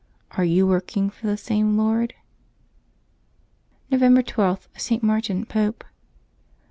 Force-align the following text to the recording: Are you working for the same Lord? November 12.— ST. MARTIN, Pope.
Are 0.31 0.43
you 0.43 0.65
working 0.65 1.11
for 1.11 1.27
the 1.27 1.37
same 1.37 1.77
Lord? 1.77 2.15
November 3.91 4.23
12.— 4.23 4.67
ST. 4.75 5.03
MARTIN, 5.03 5.45
Pope. 5.45 5.83